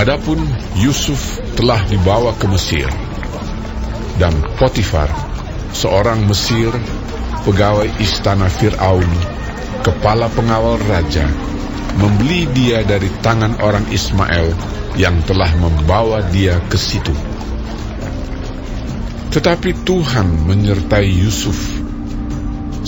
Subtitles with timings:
[0.00, 0.40] Adapun
[0.80, 2.88] Yusuf telah dibawa ke Mesir,
[4.16, 5.12] dan Potifar,
[5.76, 6.72] seorang Mesir,
[7.44, 9.04] pegawai istana Fir'aun,
[9.84, 11.28] kepala pengawal raja,
[12.00, 14.56] membeli dia dari tangan orang Ismail
[14.96, 17.12] yang telah membawa dia ke situ.
[19.36, 21.60] Tetapi Tuhan menyertai Yusuf,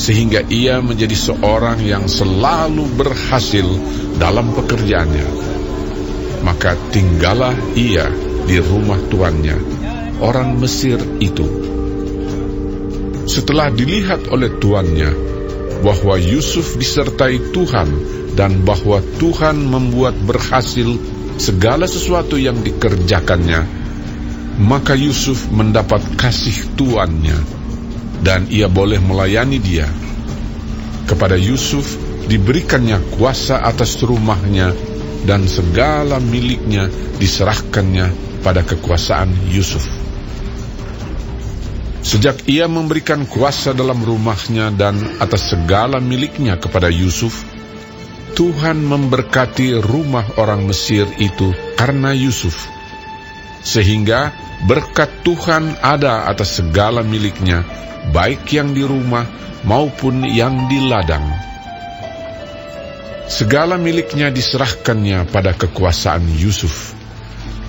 [0.00, 3.68] sehingga ia menjadi seorang yang selalu berhasil
[4.16, 5.60] dalam pekerjaannya
[6.42, 8.10] maka tinggallah ia
[8.46, 9.56] di rumah tuannya,
[10.18, 11.46] orang Mesir itu.
[13.26, 15.10] Setelah dilihat oleh tuannya
[15.82, 17.88] bahwa Yusuf disertai Tuhan
[18.34, 20.98] dan bahwa Tuhan membuat berhasil
[21.38, 23.62] segala sesuatu yang dikerjakannya,
[24.62, 27.38] maka Yusuf mendapat kasih tuannya
[28.22, 29.86] dan ia boleh melayani dia.
[31.06, 31.98] Kepada Yusuf
[32.30, 34.70] diberikannya kuasa atas rumahnya
[35.22, 39.86] dan segala miliknya diserahkannya pada kekuasaan Yusuf.
[42.02, 47.46] Sejak ia memberikan kuasa dalam rumahnya dan atas segala miliknya kepada Yusuf,
[48.34, 52.66] Tuhan memberkati rumah orang Mesir itu karena Yusuf,
[53.62, 54.34] sehingga
[54.66, 57.62] berkat Tuhan ada atas segala miliknya,
[58.10, 59.30] baik yang di rumah
[59.62, 61.51] maupun yang di ladang.
[63.30, 66.94] Segala miliknya diserahkannya pada kekuasaan Yusuf.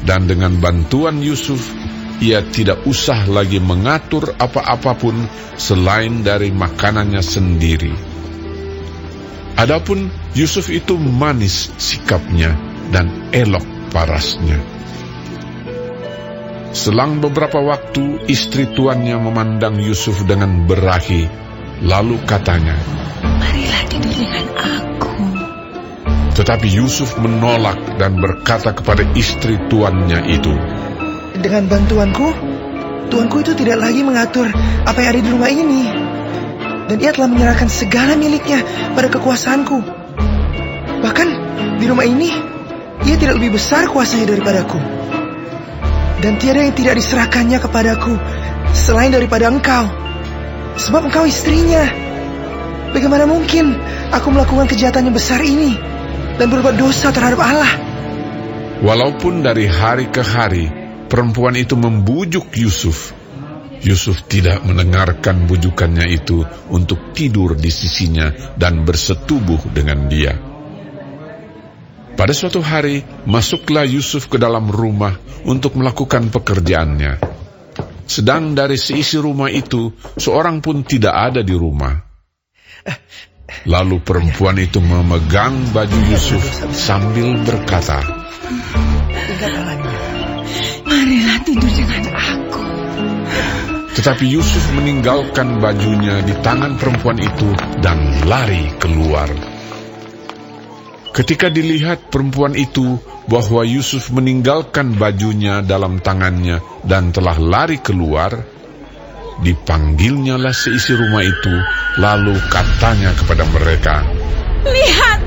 [0.04, 1.72] Dan dengan bantuan Yusuf,
[2.20, 7.94] ia tidak usah lagi mengatur apa-apapun selain dari makanannya sendiri.
[9.54, 12.58] Adapun Yusuf itu manis sikapnya
[12.90, 14.58] dan elok parasnya.
[16.74, 21.30] Selang beberapa waktu, istri tuannya memandang Yusuf dengan berahi,
[21.86, 22.74] lalu katanya,
[23.22, 25.33] Marilah tidur dengan aku.
[26.34, 30.50] Tetapi Yusuf menolak dan berkata kepada istri tuannya itu,
[31.38, 32.28] Dengan bantuanku,
[33.14, 34.50] tuanku itu tidak lagi mengatur
[34.82, 35.84] apa yang ada di rumah ini.
[36.90, 38.66] Dan ia telah menyerahkan segala miliknya
[38.98, 39.78] pada kekuasaanku.
[41.06, 41.28] Bahkan
[41.78, 42.34] di rumah ini,
[43.06, 44.82] ia tidak lebih besar kuasanya daripadaku.
[46.18, 48.18] Dan tiada yang tidak diserahkannya kepadaku
[48.74, 49.86] selain daripada engkau.
[50.82, 51.86] Sebab engkau istrinya.
[52.90, 53.78] Bagaimana mungkin
[54.10, 55.93] aku melakukan kejahatan yang besar ini?
[56.38, 57.74] Dan berbuat dosa terhadap Allah.
[58.84, 60.68] Walaupun dari hari ke hari
[61.08, 63.16] perempuan itu membujuk Yusuf,
[63.84, 70.36] Yusuf tidak mendengarkan bujukannya itu untuk tidur di sisinya dan bersetubuh dengan dia.
[72.14, 77.20] Pada suatu hari, masuklah Yusuf ke dalam rumah untuk melakukan pekerjaannya.
[78.06, 81.98] Sedang dari seisi rumah itu, seorang pun tidak ada di rumah.
[83.64, 86.44] Lalu perempuan itu memegang baju Yusuf
[86.76, 88.04] sambil berkata,
[90.84, 92.64] Marilah tidur dengan aku.
[93.94, 97.50] Tetapi Yusuf meninggalkan bajunya di tangan perempuan itu
[97.80, 99.30] dan lari keluar.
[101.14, 102.98] Ketika dilihat perempuan itu
[103.30, 108.34] bahwa Yusuf meninggalkan bajunya dalam tangannya dan telah lari keluar,
[109.42, 111.56] Dipanggilnyalah seisi rumah itu,
[111.98, 114.06] lalu katanya kepada mereka,
[114.64, 115.20] Lihat,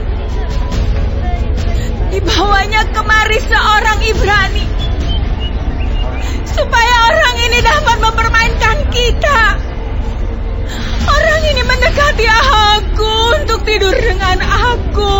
[2.15, 4.65] dibawanya kemari seorang Ibrani,
[6.49, 9.41] supaya orang ini dapat mempermainkan kita.
[11.05, 12.27] Orang ini mendekati
[12.65, 13.13] aku
[13.43, 15.17] untuk tidur dengan aku.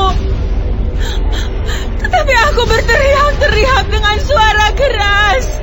[2.01, 5.56] Tetapi aku berteriak-teriak dengan suara keras.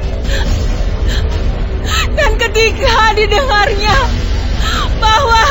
[2.83, 3.95] Ketika didengarnya
[4.99, 5.43] bahwa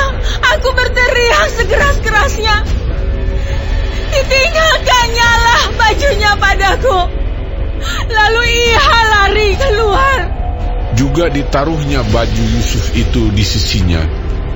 [0.53, 2.61] aku berteriak sekeras-kerasnya,
[4.13, 6.99] ditinggalkannya lah bajunya padaku.
[8.13, 8.85] Lalu ia
[9.17, 10.21] lari keluar.
[10.93, 14.05] Juga ditaruhnya baju Yusuf itu di sisinya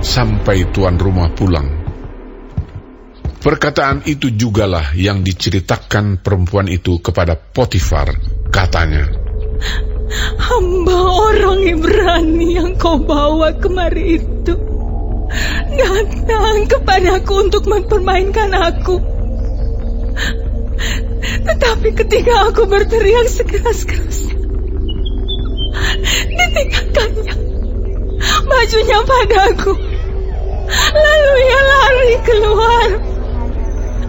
[0.05, 1.81] sampai tuan rumah pulang.
[3.40, 8.20] Perkataan itu jugalah yang diceritakan perempuan itu kepada Potifar,
[8.52, 9.08] katanya.
[10.38, 14.55] Hamba orang Ibrani yang kau bawa kemari itu
[15.76, 18.97] datang kepadaku untuk mempermainkan aku.
[21.26, 24.38] Tetapi ketika aku berteriak sekeras-kerasnya,
[26.31, 27.35] ditinggalkannya
[28.47, 29.73] bajunya padaku.
[30.94, 32.88] Lalu ia lari keluar.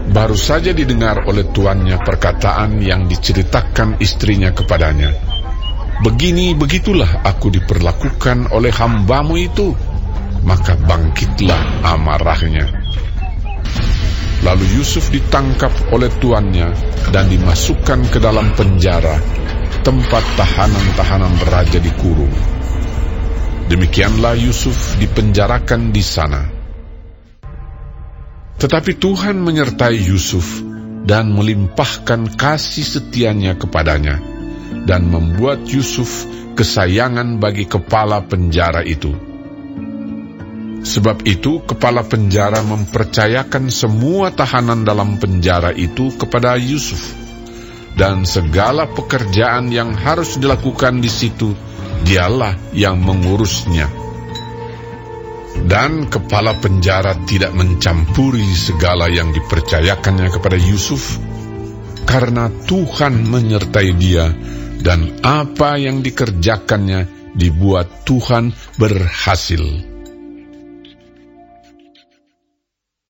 [0.07, 5.36] Baru saja didengar oleh tuannya perkataan yang diceritakan istrinya kepadanya.
[5.97, 9.73] Begini begitulah aku diperlakukan oleh hambamu itu.
[10.45, 12.69] Maka bangkitlah amarahnya.
[14.45, 16.69] Lalu Yusuf ditangkap oleh tuannya
[17.09, 19.17] dan dimasukkan ke dalam penjara,
[19.81, 22.31] tempat tahanan-tahanan raja dikurung.
[23.67, 26.41] Demikianlah Yusuf dipenjarakan di sana.
[28.61, 30.61] Tetapi Tuhan menyertai Yusuf
[31.03, 34.36] dan melimpahkan kasih setianya kepadanya,
[34.85, 39.13] dan membuat Yusuf kesayangan bagi kepala penjara itu.
[40.87, 47.11] Sebab itu, kepala penjara mempercayakan semua tahanan dalam penjara itu kepada Yusuf,
[47.97, 51.51] dan segala pekerjaan yang harus dilakukan di situ
[52.07, 53.89] dialah yang mengurusnya.
[55.67, 61.19] Dan kepala penjara tidak mencampuri segala yang dipercayakannya kepada Yusuf,
[62.07, 64.31] karena Tuhan menyertai dia,
[64.81, 68.51] dan apa yang dikerjakannya dibuat Tuhan
[68.81, 69.61] berhasil.